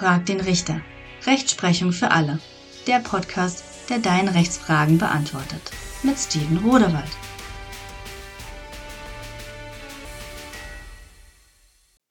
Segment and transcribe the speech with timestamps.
[0.00, 0.80] Frag den Richter.
[1.26, 2.40] Rechtsprechung für alle.
[2.86, 5.60] Der Podcast, der deine Rechtsfragen beantwortet.
[6.02, 7.10] Mit Steven Rodewald.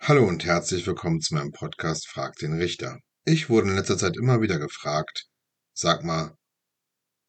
[0.01, 2.99] Hallo und herzlich willkommen zu meinem Podcast Frag den Richter.
[3.25, 5.25] Ich wurde in letzter Zeit immer wieder gefragt,
[5.73, 6.37] sag mal,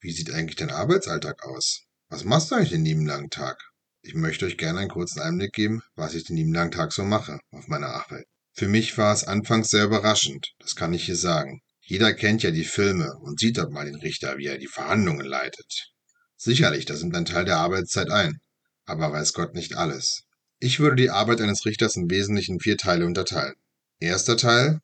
[0.02, 1.86] wie sieht eigentlich dein Arbeitsalltag aus?
[2.10, 3.56] Was machst du eigentlich den lieben langen Tag?
[4.02, 7.02] Ich möchte euch gerne einen kurzen Einblick geben, was ich den lieben langen Tag so
[7.02, 8.26] mache auf meiner Arbeit.
[8.60, 11.62] Für mich war es anfangs sehr überraschend, das kann ich hier sagen.
[11.80, 15.24] Jeder kennt ja die Filme und sieht dort mal den Richter, wie er die Verhandlungen
[15.24, 15.94] leitet.
[16.36, 18.38] Sicherlich, das nimmt ein Teil der Arbeitszeit ein,
[18.84, 20.24] aber weiß Gott nicht alles.
[20.58, 23.54] Ich würde die Arbeit eines Richters im Wesentlichen in vier Teile unterteilen.
[23.98, 24.80] Erster Teil,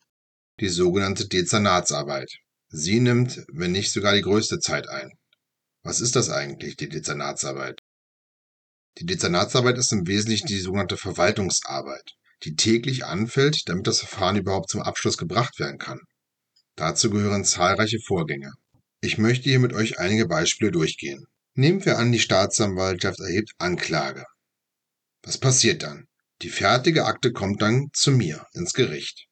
[0.58, 2.32] die sogenannte Dezernatsarbeit.
[2.68, 5.10] Sie nimmt, wenn nicht sogar die größte Zeit ein.
[5.82, 7.78] Was ist das eigentlich, die Dezernatsarbeit?
[8.96, 14.70] Die Dezernatsarbeit ist im Wesentlichen die sogenannte Verwaltungsarbeit die täglich anfällt, damit das Verfahren überhaupt
[14.70, 16.00] zum Abschluss gebracht werden kann.
[16.76, 18.52] Dazu gehören zahlreiche Vorgänge.
[19.00, 21.26] Ich möchte hier mit euch einige Beispiele durchgehen.
[21.54, 24.24] Nehmen wir an, die Staatsanwaltschaft erhebt Anklage.
[25.22, 26.06] Was passiert dann?
[26.42, 29.26] Die fertige Akte kommt dann zu mir ins Gericht.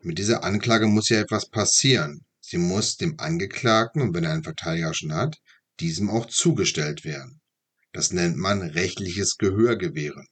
[0.00, 2.24] Mit dieser Anklage muss ja etwas passieren.
[2.40, 5.36] Sie muss dem Angeklagten, und wenn er einen Verteidiger schon hat,
[5.78, 7.40] diesem auch zugestellt werden.
[7.92, 10.26] Das nennt man rechtliches Gehör gewähren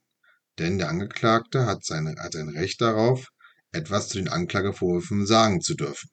[0.59, 3.29] denn der Angeklagte hat, seine, hat ein Recht darauf,
[3.73, 6.09] etwas zu den Anklagevorwürfen sagen zu dürfen.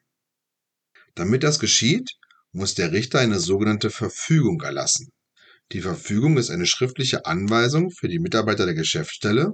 [1.15, 2.11] Damit das geschieht,
[2.51, 5.09] muss der Richter eine sogenannte Verfügung erlassen.
[5.71, 9.53] Die Verfügung ist eine schriftliche Anweisung für die Mitarbeiter der Geschäftsstelle,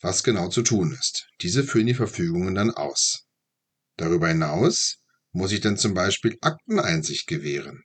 [0.00, 1.28] was genau zu tun ist.
[1.40, 3.26] Diese führen die Verfügungen dann aus.
[3.96, 4.98] Darüber hinaus
[5.32, 7.84] muss ich dann zum Beispiel Akteneinsicht gewähren.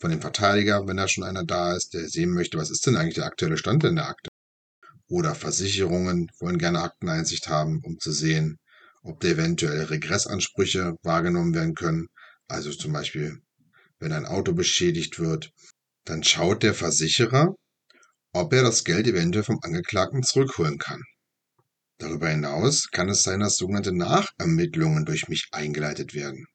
[0.00, 2.96] Von dem Verteidiger, wenn da schon einer da ist, der sehen möchte, was ist denn
[2.96, 4.27] eigentlich der aktuelle Stand in der Akte
[5.08, 8.58] oder Versicherungen wollen gerne Akteneinsicht haben, um zu sehen,
[9.02, 12.08] ob da eventuell Regressansprüche wahrgenommen werden können.
[12.46, 13.40] Also zum Beispiel,
[13.98, 15.50] wenn ein Auto beschädigt wird,
[16.04, 17.54] dann schaut der Versicherer,
[18.32, 21.02] ob er das Geld eventuell vom Angeklagten zurückholen kann.
[21.98, 26.46] Darüber hinaus kann es sein, dass sogenannte Nachermittlungen durch mich eingeleitet werden.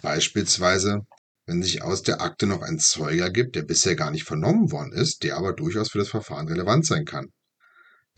[0.00, 1.02] Beispielsweise,
[1.46, 4.92] wenn sich aus der Akte noch ein Zeuge ergibt, der bisher gar nicht vernommen worden
[4.92, 7.30] ist, der aber durchaus für das Verfahren relevant sein kann.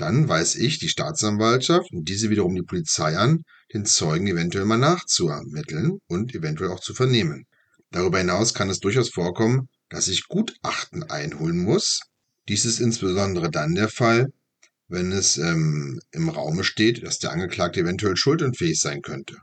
[0.02, 4.76] Dann weiß ich, die Staatsanwaltschaft und diese wiederum die Polizei an, den Zeugen eventuell mal
[4.76, 7.46] nachzuermitteln und eventuell auch zu vernehmen.
[7.92, 12.00] Darüber hinaus kann es durchaus vorkommen, dass ich Gutachten einholen muss.
[12.48, 14.32] Dies ist insbesondere dann der Fall,
[14.88, 19.36] wenn es ähm, im Raume steht, dass der Angeklagte eventuell schuldunfähig sein könnte.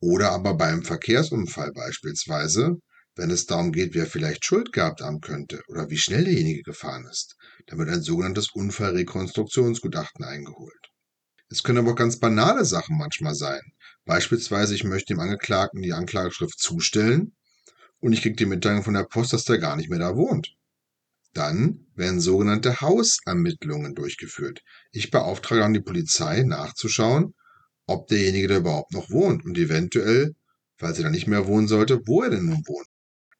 [0.00, 2.78] Oder aber beim Verkehrsunfall beispielsweise,
[3.14, 7.06] wenn es darum geht, wer vielleicht Schuld gehabt haben könnte oder wie schnell derjenige gefahren
[7.08, 7.36] ist.
[7.66, 10.90] Dann wird ein sogenanntes Unfallrekonstruktionsgutachten eingeholt.
[11.48, 13.60] Es können aber auch ganz banale Sachen manchmal sein.
[14.04, 17.34] Beispielsweise, ich möchte dem Angeklagten die Anklageschrift zustellen
[18.00, 20.54] und ich kriege die Mitteilung von der Post, dass der gar nicht mehr da wohnt.
[21.32, 24.62] Dann werden sogenannte Hausermittlungen durchgeführt.
[24.92, 27.34] Ich beauftrage dann die Polizei nachzuschauen,
[27.86, 30.34] ob derjenige da überhaupt noch wohnt und eventuell,
[30.76, 32.86] falls er da nicht mehr wohnen sollte, wo er denn nun wohnt.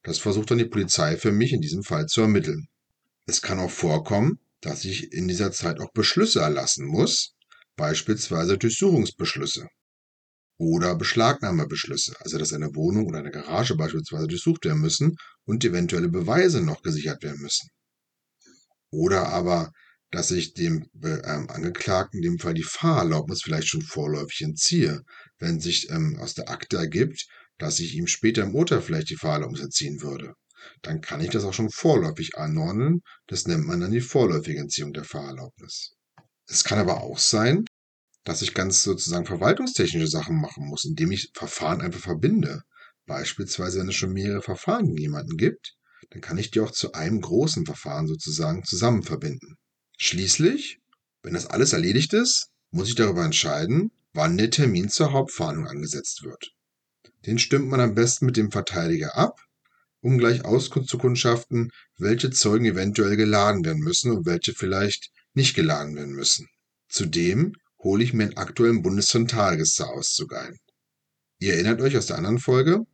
[0.03, 2.69] Das versucht dann die Polizei für mich in diesem Fall zu ermitteln.
[3.27, 7.35] Es kann auch vorkommen, dass ich in dieser Zeit auch Beschlüsse erlassen muss,
[7.77, 9.69] beispielsweise Durchsuchungsbeschlüsse
[10.59, 16.09] oder Beschlagnahmebeschlüsse, also dass eine Wohnung oder eine Garage beispielsweise durchsucht werden müssen und eventuelle
[16.09, 17.69] Beweise noch gesichert werden müssen.
[18.91, 19.73] Oder aber,
[20.11, 25.03] dass ich dem ähm, Angeklagten in dem Fall die Fahrerlaubnis vielleicht schon vorläufig entziehe,
[25.39, 27.27] wenn sich ähm, aus der Akte ergibt,
[27.59, 30.35] dass ich ihm später im Urteil vielleicht die Fahrerlaubnis entziehen würde.
[30.83, 33.03] Dann kann ich das auch schon vorläufig anordnen.
[33.27, 35.95] Das nennt man dann die vorläufige Entziehung der Fahrerlaubnis.
[36.47, 37.65] Es kann aber auch sein,
[38.25, 42.63] dass ich ganz sozusagen verwaltungstechnische Sachen machen muss, indem ich Verfahren einfach verbinde.
[43.07, 45.77] Beispielsweise, wenn es schon mehrere Verfahren gegen jemanden gibt,
[46.11, 49.57] dann kann ich die auch zu einem großen Verfahren sozusagen zusammen verbinden.
[49.99, 50.81] Schließlich,
[51.23, 56.23] wenn das alles erledigt ist, muss ich darüber entscheiden, wann der Termin zur Hauptverhandlung angesetzt
[56.23, 56.55] wird.
[57.27, 59.41] Den stimmt man am besten mit dem Verteidiger ab,
[60.05, 65.57] um gleich Auskunft zu kundschaften, welche Zeugen eventuell geladen werden müssen und welche vielleicht nicht
[65.57, 66.47] geladen werden müssen.
[66.91, 70.59] Zudem hole ich mir einen aktuellen Bundeszentralregisterauszug ein.
[71.39, 72.85] Ihr erinnert euch aus der anderen Folge,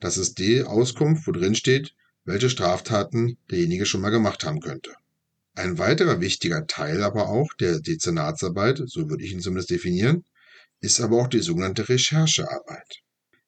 [0.00, 1.94] das ist die Auskunft, wo drin steht,
[2.24, 4.92] welche Straftaten derjenige schon mal gemacht haben könnte.
[5.54, 10.24] Ein weiterer wichtiger Teil aber auch der Dezernatsarbeit, so würde ich ihn zumindest definieren,
[10.80, 13.02] ist aber auch die sogenannte Recherchearbeit.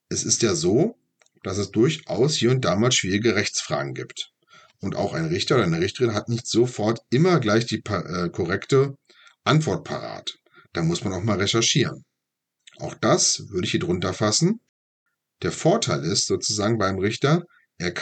[0.08, 0.96] Es ist ja so,
[1.42, 4.32] dass es durchaus hier und da mal schwierige Rechtsfragen gibt.
[4.80, 8.96] Und auch ein Richter oder eine Richterin hat nicht sofort immer gleich die äh, korrekte
[9.44, 10.38] Antwort parat.
[10.72, 12.04] Da muss man auch mal recherchieren.
[12.78, 14.60] Auch das würde ich hier drunter fassen.
[15.42, 17.44] Der Vorteil ist sozusagen beim Richter,
[17.78, 17.94] er,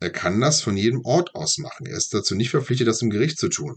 [0.00, 1.86] er kann das von jedem Ort aus machen.
[1.86, 3.76] Er ist dazu nicht verpflichtet, das im Gericht zu tun.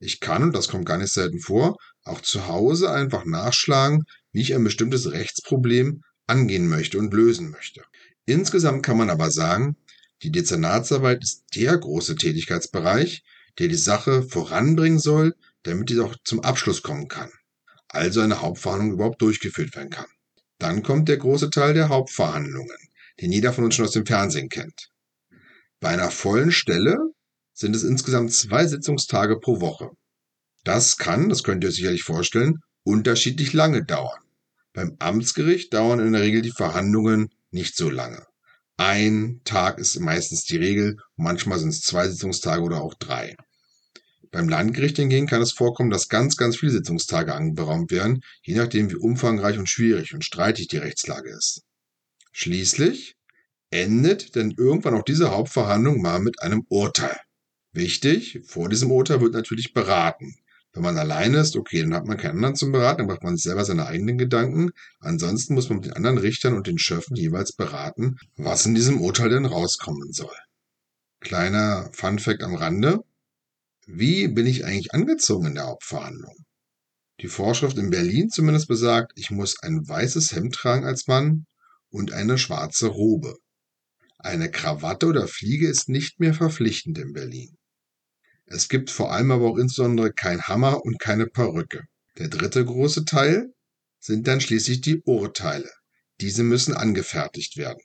[0.00, 4.42] Ich kann, und das kommt gar nicht selten vor, auch zu Hause einfach nachschlagen, wie
[4.42, 7.82] ich ein bestimmtes Rechtsproblem angehen möchte und lösen möchte.
[8.28, 9.76] Insgesamt kann man aber sagen,
[10.22, 13.24] die Dezernatsarbeit ist der große Tätigkeitsbereich,
[13.58, 17.30] der die Sache voranbringen soll, damit diese auch zum Abschluss kommen kann.
[17.88, 20.06] Also eine Hauptverhandlung überhaupt durchgeführt werden kann.
[20.58, 22.76] Dann kommt der große Teil der Hauptverhandlungen
[23.20, 24.90] den jeder von uns schon aus dem Fernsehen kennt.
[25.80, 26.98] Bei einer vollen Stelle
[27.52, 29.90] sind es insgesamt zwei Sitzungstage pro Woche.
[30.64, 34.20] Das kann, das könnt ihr euch sicherlich vorstellen, unterschiedlich lange dauern.
[34.72, 38.26] Beim Amtsgericht dauern in der Regel die Verhandlungen nicht so lange.
[38.76, 43.36] Ein Tag ist meistens die Regel, manchmal sind es zwei Sitzungstage oder auch drei.
[44.30, 48.90] Beim Landgericht hingegen kann es vorkommen, dass ganz, ganz viele Sitzungstage anberaumt werden, je nachdem
[48.90, 51.62] wie umfangreich und schwierig und streitig die Rechtslage ist.
[52.32, 53.16] Schließlich
[53.70, 57.18] endet denn irgendwann auch diese Hauptverhandlung mal mit einem Urteil.
[57.72, 60.36] Wichtig, vor diesem Urteil wird natürlich beraten.
[60.78, 63.36] Wenn man alleine ist, okay, dann hat man keinen anderen zum Beraten, dann macht man
[63.36, 64.70] selber seine eigenen Gedanken.
[65.00, 69.00] Ansonsten muss man mit den anderen Richtern und den Schöffen jeweils beraten, was in diesem
[69.00, 70.36] Urteil denn rauskommen soll.
[71.18, 73.00] Kleiner Funfact am Rande.
[73.88, 76.36] Wie bin ich eigentlich angezogen in der Hauptverhandlung?
[77.22, 81.46] Die Vorschrift in Berlin zumindest besagt, ich muss ein weißes Hemd tragen als Mann
[81.90, 83.34] und eine schwarze Robe.
[84.18, 87.57] Eine Krawatte oder Fliege ist nicht mehr verpflichtend in Berlin.
[88.50, 91.84] Es gibt vor allem aber auch insbesondere kein Hammer und keine Perücke.
[92.16, 93.52] Der dritte große Teil
[94.00, 95.70] sind dann schließlich die Urteile.
[96.20, 97.82] Diese müssen angefertigt werden.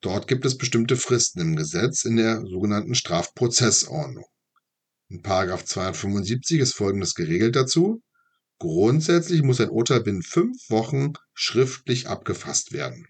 [0.00, 4.26] Dort gibt es bestimmte Fristen im Gesetz in der sogenannten Strafprozessordnung.
[5.08, 8.02] In 275 ist Folgendes geregelt dazu.
[8.58, 13.06] Grundsätzlich muss ein Urteil binnen fünf Wochen schriftlich abgefasst werden.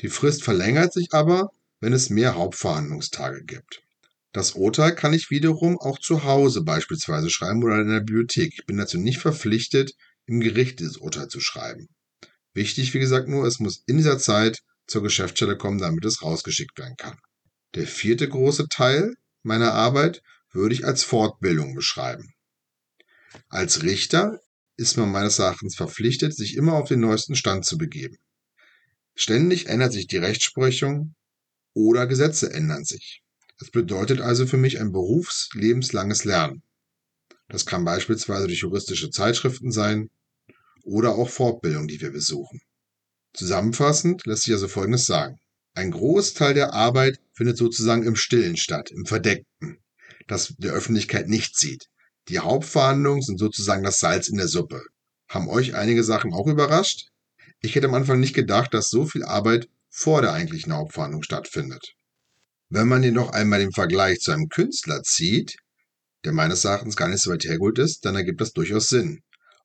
[0.00, 1.50] Die Frist verlängert sich aber,
[1.80, 3.82] wenn es mehr Hauptverhandlungstage gibt.
[4.32, 8.52] Das Urteil kann ich wiederum auch zu Hause beispielsweise schreiben oder in der Bibliothek.
[8.54, 9.94] Ich bin dazu nicht verpflichtet,
[10.26, 11.88] im Gericht dieses Urteil zu schreiben.
[12.54, 16.78] Wichtig, wie gesagt, nur, es muss in dieser Zeit zur Geschäftsstelle kommen, damit es rausgeschickt
[16.78, 17.18] werden kann.
[17.74, 20.22] Der vierte große Teil meiner Arbeit
[20.52, 22.32] würde ich als Fortbildung beschreiben.
[23.48, 24.40] Als Richter
[24.76, 28.16] ist man meines Erachtens verpflichtet, sich immer auf den neuesten Stand zu begeben.
[29.14, 31.14] Ständig ändert sich die Rechtsprechung
[31.74, 33.22] oder Gesetze ändern sich.
[33.60, 36.62] Das bedeutet also für mich ein berufslebenslanges Lernen.
[37.48, 40.08] Das kann beispielsweise durch juristische Zeitschriften sein
[40.82, 42.62] oder auch Fortbildung, die wir besuchen.
[43.34, 45.38] Zusammenfassend lässt sich also Folgendes sagen.
[45.74, 49.78] Ein Großteil der Arbeit findet sozusagen im Stillen statt, im Verdeckten,
[50.26, 51.90] das der Öffentlichkeit nicht sieht.
[52.28, 54.82] Die Hauptverhandlungen sind sozusagen das Salz in der Suppe.
[55.28, 57.08] Haben euch einige Sachen auch überrascht?
[57.60, 61.94] Ich hätte am Anfang nicht gedacht, dass so viel Arbeit vor der eigentlichen Hauptverhandlung stattfindet.
[62.72, 65.56] Wenn man jedoch einmal den Vergleich zu einem Künstler zieht,
[66.24, 69.22] der meines Erachtens gar nicht so weit hergeholt ist, dann ergibt das durchaus Sinn.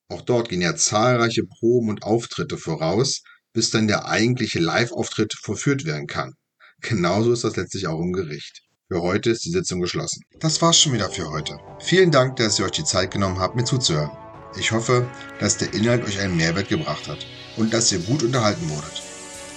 [0.08, 3.22] Auch dort gehen ja zahlreiche Proben und Auftritte voraus,
[3.54, 6.34] bis dann der eigentliche Live-Auftritt vorführt werden kann.
[6.82, 8.64] Genauso ist das letztlich auch im Gericht.
[8.88, 10.24] Für heute ist die Sitzung geschlossen.
[10.40, 11.60] Das war's schon wieder für heute.
[11.80, 14.12] Vielen Dank, dass ihr euch die Zeit genommen habt, mir zuzuhören.
[14.60, 15.08] Ich hoffe,
[15.40, 17.26] dass der Inhalt euch einen Mehrwert gebracht hat
[17.58, 19.05] und dass ihr gut unterhalten wurdet.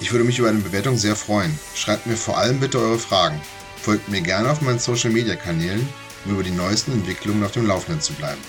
[0.00, 1.58] Ich würde mich über eine Bewertung sehr freuen.
[1.74, 3.40] Schreibt mir vor allem bitte eure Fragen.
[3.82, 5.88] Folgt mir gerne auf meinen Social Media Kanälen,
[6.24, 8.40] um über die neuesten Entwicklungen auf dem Laufenden zu bleiben.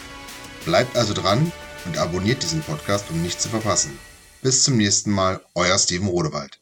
[0.65, 1.51] Bleibt also dran
[1.85, 3.97] und abonniert diesen Podcast, um nichts zu verpassen.
[4.43, 6.59] Bis zum nächsten Mal, euer Steven Rodewald.